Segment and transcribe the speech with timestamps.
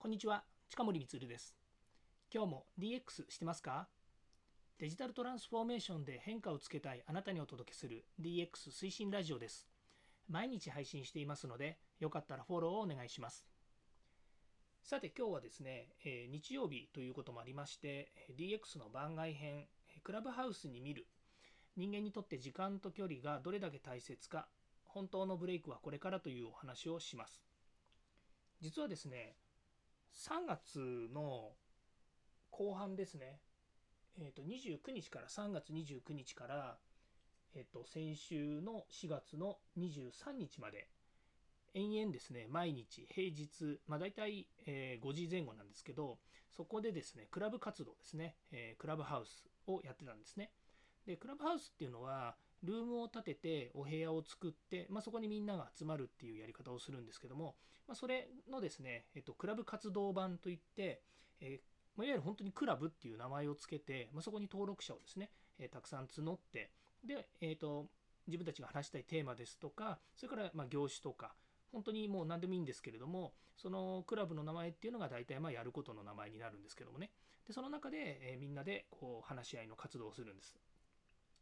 [0.00, 1.56] こんにちは、近森光です。
[2.32, 3.88] 今日も DX してますか？
[4.78, 9.66] デジタルトランスフォーメーションで変化をつけたいあなたにお届けする DX 推進ラジオです。
[10.28, 13.44] 毎日配信していますので、よかったらフォローをお願いします。
[14.84, 19.66] さて今日はですね、え日曜日ということもありまして、DX の番外編、
[20.04, 21.08] クラブハウスに見る、
[21.76, 24.46] 人間にとって時間と距離がどれだけ大切か、
[24.84, 27.42] 本当のブレイクはこれからというお話をします。
[28.60, 29.34] 実はですね、
[30.18, 31.52] 3月の
[32.50, 33.38] 後半ですね、
[34.18, 36.76] えー、と29日から3月29日から、
[37.54, 40.88] えー、と先週の4月の23日まで
[41.74, 46.18] 延々ですね毎日平日、まあ、大体、えー、5時前後なんですけど
[46.56, 50.50] そこでですねクラブ活動ですね、えー、クラブハウスをやってたんですね。
[51.06, 57.54] でクラブハウスっていうのはルームを建ててお部屋を作って、まあ、そこにみんなが集まるっていうやり方をするんですけども、
[57.86, 61.00] まあ、それのですね、えっと、クラブ活動版といって、
[61.40, 61.60] えー、い
[61.98, 66.70] わゆる本当にクラブっていう名前を付けて、まあ、そこに登録者をですね、えー、たくさん募って
[67.04, 67.86] で、えーと、
[68.26, 71.34] 自分たちが話したいテーマですとかそれからま業種とか
[71.72, 77.10] 本当にもう何でもいいんですけれどもそのクラブの名前っていうのが大体まあやることの名前になるんですけどもね。
[77.46, 80.54] でその中で、えみんなでこう話し合いの活動をするんです。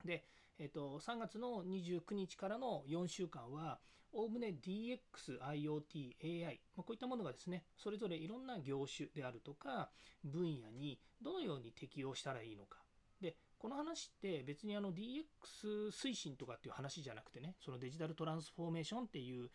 [0.04, 0.24] で、
[0.58, 3.78] えーと、3月の29日からの4週間は、
[4.12, 9.90] おおむね DX、IoT、AI、まあ、こういったものがですね、それぞれいろんな業種であるとか、
[10.24, 12.78] 分野にどのように適用したらいいのか。
[13.20, 19.50] で、この話って別にあの DX 推進とかっていう話じゃなくてね、そのデジタルトランスフォーメーションっていう、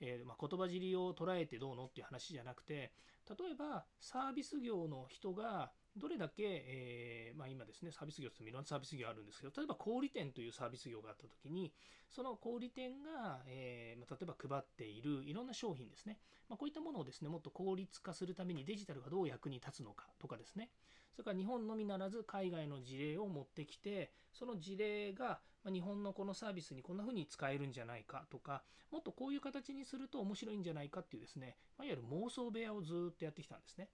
[0.00, 2.92] えー、まあ、言葉尻を捉えてどうのっていう話じゃなくて、
[3.28, 11.72] 例えばサービス業の人がどれだけ、えー、まあ、今ですね、サービス業っていろんなサービス業あるんですけど、例えば小売店というサービス業があったときに、
[12.10, 20.70] その小売店が、えー、ま、例えば配っているいろんな商品ですね、まあ、こういったものをですね、もっと効率化するためにデジタルがどう役に立つのかとかですね、
[21.14, 33.88] それから日本のみならず海外の事例を持ってきて、その事例が日本のこのサービスにこんな風に使えるんじゃないかとか、もっとこういう形にすると面白いんじゃないかっていうですね、まいわゆる妄想部屋をずっとやってきたんですね。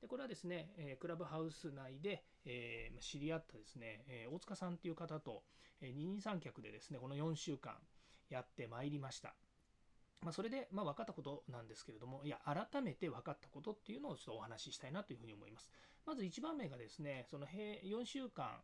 [0.00, 5.42] でこれはですね、えクラブハウス内で、えー、知り合ったですね、え大塚さんという方と、
[5.80, 7.74] え二人三脚でですね、この4週間
[8.30, 9.34] やってまいりました。
[10.22, 15.70] まあ、それで、ま、分かったことなんですけれども、いや、改めて分かったことっていうのをちょっとお話ししたいなというふうに思います。
[16.06, 18.60] まず1番目がですね、その4週間、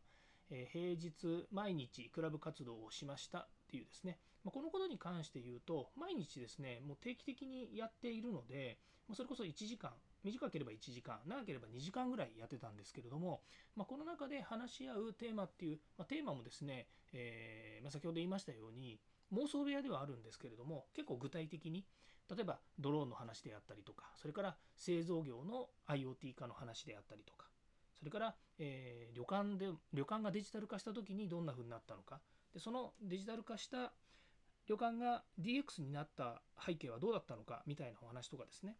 [0.51, 8.79] え平日毎日クラブ活動をしましたっていうですね、まあ、このことに関して言うと、毎日ですね、もう定期的にやっているので、
[9.09, 9.91] まそれこそ1時間、
[10.23, 13.41] 短ければ1時間、長ければ2時間ぐらいやってたんですけれども、
[13.75, 19.01] まあ、この中で話し合うテーマっていう、ま、テーマもですね、えー、ま、先ほど言いましたように、
[19.33, 21.87] 妄想部屋ではあるんですけれども、結構具体的に、
[22.31, 27.47] 例えばドローンの話であったりとか、それから製造業の IoT 化の話であったりとか、
[27.99, 32.21] それから、えー、旅館で、旅館がデジタル化した時にどんな風になったのか、
[32.53, 33.93] でそのデジタル化した
[34.67, 38.77] 旅館が DX になった背景はどうだったのかみたいなお話とかですね、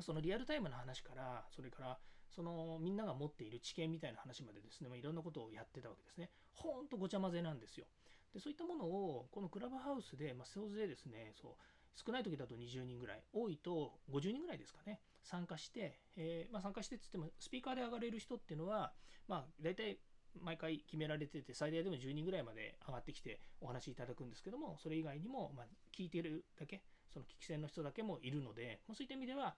[0.00, 1.98] そのリアルタイムの話から、それから
[2.34, 6.30] そのみんなが持っている知見みたいな話までですね、まあ、いろんなことをやってたわけですね。
[6.54, 7.86] ほんとごちゃ混ぜなんですよ。
[8.32, 11.52] で、そういったものをこのクラブハウスで、まあ、総勢ですね、そう
[11.94, 18.92] 少ない時だと20人ぐらい、多いと50人ぐらいですかね、参加して、えー、まあ、参加してっつっても、スピーカーで上がれる人っていうのは、
[19.28, 19.98] まあ、大体
[20.40, 25.64] 毎回決められてて、最大でも10人ぐらいまで上がってきてお話いただくんですけども、それ以外にも、ま
[25.96, 26.82] 聞いてるだけ、
[27.12, 29.54] その聞き戦の人だけもいるので、そういった意味では、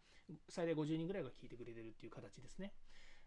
[0.48, 2.72] 最大50人ぐらいが聞いてくれてるっていう形ですね。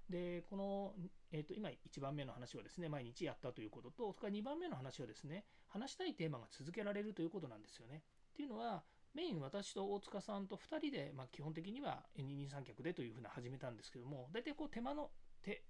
[0.09, 0.93] で、この、
[1.31, 8.03] え、ー、と、今1番目の話はですね、毎日やったということと、それから2番目の話はですね、話したいテーマが続けられるということなんですよね。
[8.31, 8.83] っていうのは、
[9.13, 15.09] メイン私と大塚さんと2人で、まあ、基本的には二人三脚でというふうな始めたんですけども、大体こう手間の、
[15.41, 15.63] 手、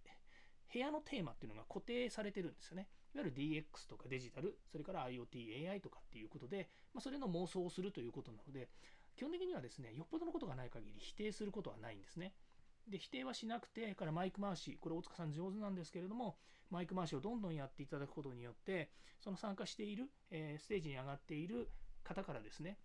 [0.71, 2.87] 部屋のテーマっていうのが固定されてるんですよね。
[3.15, 8.69] いわゆる DX とかデジタル、それから IoT、AI とかっていうことで、まあ、それの妄想をするということなので、
[9.15, 12.33] 基本的にはですね、よっぽどのことがない限り否定することはないんですね。
[12.87, 16.37] で、否定はしなくて、からマイク回し、これ大塚さん上手なんですけれども、
[16.69, 21.69] マイク回しをどんどんやっていただくことによって、その参加している、えー、ステージに上がっている
[22.03, 22.77] 方からですね、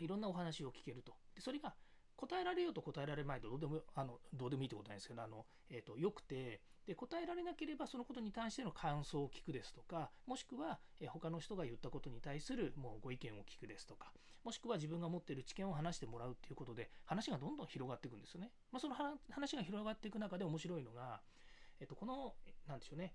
[0.00, 1.14] いろんなお話を聞けると。
[1.34, 1.74] でそれが
[2.16, 6.60] 答えられようと答えられまいとどうでもあのどうでもいいってことないですけどあの、えーと、よくて。
[6.86, 14.12] で答えられなければそのことに対しての感想を聞くですとかもしくは、えー、他の人が言ったことに対するもうご意見を聞くですとか
[14.44, 18.52] もしくは自分が持っている知見を話してもらうっていうことで話がどんどん広がっていくんですよね。
[18.70, 21.20] まあ、その話が広がっていく中で面白いのが、
[21.80, 22.34] えーと、この
[22.68, 23.14] 何でしょうね。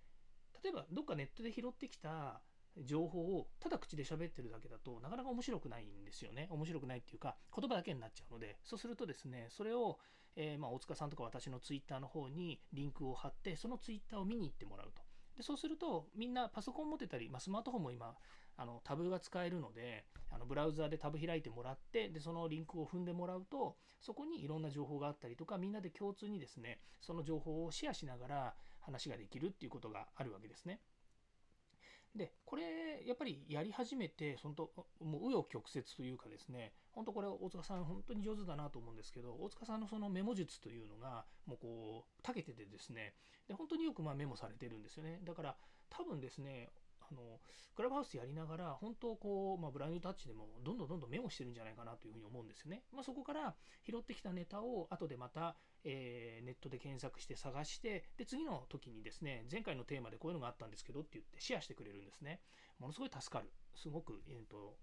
[0.61, 2.41] 例えばどっかネットで拾ってきた
[2.77, 6.47] 情報をただ口で喋ってるだけだとなかなか面白くないんですよね。
[6.49, 8.57] 面白くないっていうか言葉だけになっちゃうので。
[8.63, 9.99] そうするとですねそれを、
[10.35, 15.01] えー、まあ、大塚さんとか私のツイッターの方にリンクを貼ってそのツイッターを見に行ってもらうと。
[15.35, 18.15] でそうするとみんなパソコン持ってたり、まあ、スマートフォンも今
[18.57, 30.79] あのタブが使えるのであのブラウザでタブ開いてもらってでそのリンクを踏んでもらうとそこにいろんな情報があったりとかみんなで共通にですねその情報をシェアしながら話ができるっていうことがあるわけですね。
[32.15, 32.63] でこれ
[33.05, 34.69] やっぱりやり始めて本当
[34.99, 43.13] もう紆余曲折というかですね本当これ大塚さん本当に上手だなと思うんですけど大塚さんのそのメモ術というのがもうこうたけててですね
[43.47, 45.19] で本当によくまメモされてるんですよね。
[45.23, 45.55] だから
[45.89, 46.69] 多分ですね
[47.11, 47.39] あの
[47.75, 52.83] クラブハウスやりながら本当こう、まあ、ブラインドタッチでもどんどんどんどんメモしてるんじゃないかなというふうに思うんですよね。
[52.93, 53.55] まあ、そこから
[53.85, 62.41] 拾ってきたネタを後でまた、えー、ネットで検索して探してで次の時にですね前回のテーマでこういうのがあったんですけどって言ってシェアしてくれるんですね。
[62.79, 63.51] ものすごい助かる。
[63.75, 64.75] すごく、えーと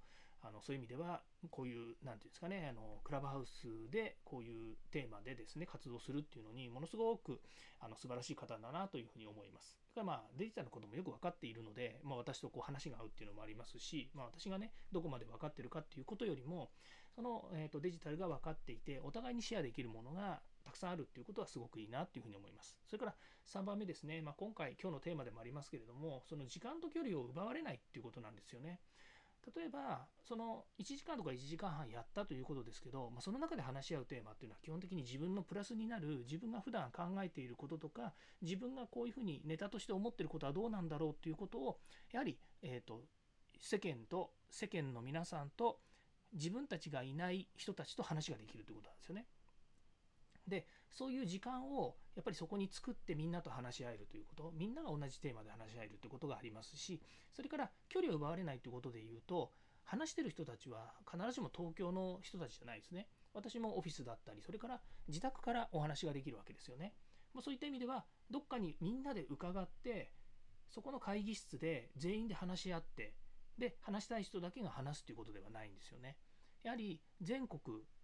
[0.43, 7.40] あのそういう意味ではこういう何て言うんですかねあのクラブハウスでこういうテーマでですね活動するっていうのにものすごく
[7.81, 9.76] あの素晴らしい方だなというふうに思います。
[9.94, 16.70] だからまあデジタルのこともよく分かっているので、まあ、私とこう話が合うっていうのもありますし、まあ、私がねどこまで分かってるかっていうことよりも
[17.14, 22.76] その、えー、とデジタルが分かっていてお互いにシェアできるものがたくさんあるっていうことはすごくいいなっていうふうに思います。
[22.87, 23.14] それから
[23.46, 28.81] 3番目ですね、まあ、今回今日のテーマでもありますけれどもその時間と距離を奪われないっていうことなんですよね。
[29.56, 38.12] 例えばその1時間とか1時間半やったということですけど、まあ、その中で話し合うテーマっていうのは基本的に自分のプラスになる自分が普段考えていることとか
[38.43, 41.79] 自分がこういうふうにネタとして思ってることはどうなんだろうっていうことを
[42.12, 43.03] やはり、えーと、
[43.61, 45.79] 世間と世間の皆さんと
[46.35, 49.27] 自分たちがいない人たちと話ができるということなんですよね。
[50.49, 57.00] でそういう時間をやっぱりそこに作ってみんなと話し合えるということみんなが同じテーマで話し合えるということがありますし
[57.35, 59.53] それから距離を奪われないということで言うと
[59.85, 63.09] 話してる人たちは必ずしも東京の人たちじゃないですね。
[63.33, 66.93] 私もオフィスだったりそれから自宅からお話ができるわけですよね。
[67.33, 70.12] もそういった意味ではどっかにみんなで伺って
[70.69, 73.15] そこの会議室で全員で話し合って
[73.56, 76.19] で話したい人だけが話すということではないんですよね。
[76.65, 77.61] やはり全国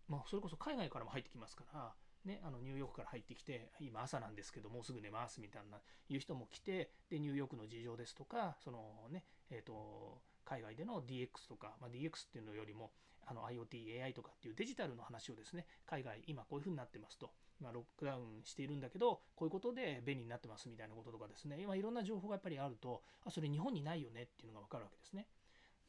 [0.09, 1.95] まあ、それこそ海外からも入ってきますから
[2.25, 5.79] ね、あのニューヨークから入ってきて今朝なんですけどもうすぐ寝ますみたいな
[6.09, 8.79] いう人も来てでニューヨークの事情ですとかその
[9.11, 12.93] ね、えーと、海外での DX とか、まあ、DX っていうのよりも
[13.27, 17.31] あの IoT、AI とかっていうデジタルの話をですね海外今こういうふうになってますと
[17.61, 25.27] 今ロックダウンしているんだけどこういうことで便利になってますみたいなこととかですね今いろんな情報がやっぱりあるとあそれ日本にないよねっていうのが分かるわけですね。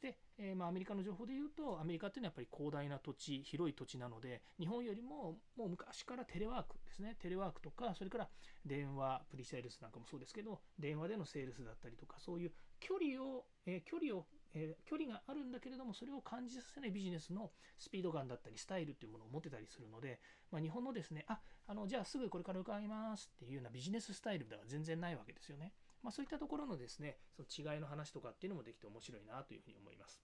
[0.02, 8.28] で、えー、まあ、アメリカの情報で言うとアメリカっていうのはやっぱり広大な土地広い土地なので日本よりももう昔からテレワークですねテレワークとかそれから
[8.64, 14.26] 電話プリセールスなんかもそうですけど電話でのセールスだったりとかそういう距離を、えー、距離を
[14.58, 20.18] えー、距離があるんだけれどもそれを感じさせないビジネスのスピード感だったりスタイルっていうものを持ってたりするので、
[20.50, 25.72] まあ、日本のですねああのじゃあすぐこれから伺いますっていうようなビジネススタイルでは全然ないわけですよね。
[26.02, 30.20] まあ、そういったところのですねその違いの話とかっていうのもできて面白いなというふうに思います。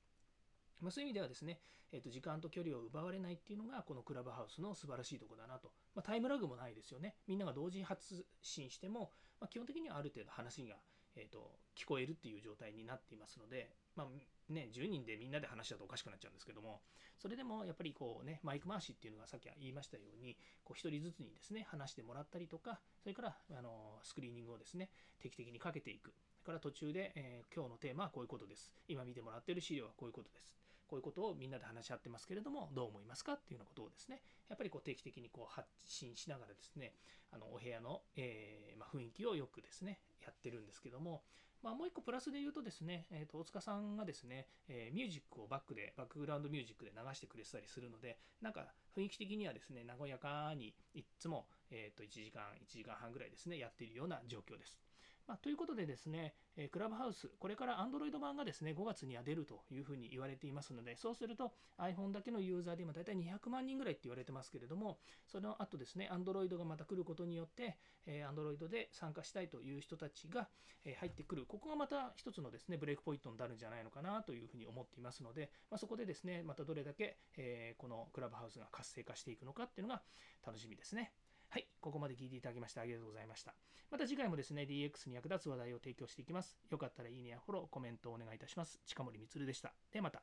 [0.80, 1.60] まあ、そういう意味ではですね、
[1.92, 10.76] えー、と時間と距離を奪われないっていうのがこのクラブハウスの素晴らしいとこだなと、まあ、タイムラグもないですよねみんなが同時に発信しても、まあ、基本的にはある程度話が、
[11.16, 16.80] えー、と聞こえるっていう状態になっていますので、まあね、10人でみんなで話しちゃうとおかしくなっちゃうんですけども
[17.18, 24.90] それでもやっぱりこうねマイク回しっていうのがさっき言いましたようにこう1人ずつにですね話してもらったりとかそれからあのスクリーニングをですね
[25.22, 28.72] 定期的にかけていくそれから途中で、えー、今日のテーマはこういうことです。
[28.88, 30.52] 今見てもらっている資料はこういうことです。
[30.92, 34.20] こういうことをみんなで話し合ってますけれども、どう思いますかっていうようなことをですね、
[34.50, 36.92] やっぱりこう定期的にこう発信しながらですね、
[37.30, 41.22] あのお部屋の、えー、まあ、雰囲気をよくですね、やってるんですけども、
[41.62, 54.78] まあ、もう一個プラスで言うとですね、えー、と大塚さんがですね、えー、ミュージックをバックで、バックグラウンドミュージックで流してくれてたりするので、なんか雰囲気的にはですね、和やかにいつも、えー、と1時間、1時間半ぐらいですね、やっているような状況です。
[55.26, 67.76] まあ、ということでですね、えクラブハウス、これから Android 版がですね、5月には出るというふうに言われていますので、そうすると iPhone だけのユーザーで今大体200万人ぐらいって言われてますけれども、その後ですね、Android がまた来ることによって、
[68.06, 70.48] え Android で参加したいという人たちが、
[70.84, 80.02] え入ってくる、ここがまた一つのですね、ブレイクポイントになるんじゃないのかなというふうに思っていますので、まあ、そこでですね、またどれだけ、えこのクラブハウスが活性化していくのかっていうのが
[80.44, 81.12] 楽しみですね。
[81.52, 83.52] はい、ここまで聞いていただきましてありがとうございました。
[83.90, 86.56] また次回もですね、DX に役立つ話題を提供していきます。
[86.70, 88.80] よかったらいいねやフォロー、コメントをお願いいたします。
[88.86, 89.74] 近森光でした。
[89.92, 90.22] ではまた。